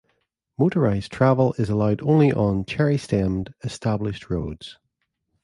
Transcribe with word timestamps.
Motorized 0.57 1.11
travel 1.11 1.53
is 1.59 1.69
allowed 1.69 2.01
only 2.01 2.31
on 2.31 2.65
"cherry-stemmed" 2.65 3.53
established 3.63 4.31
roads. 4.31 4.79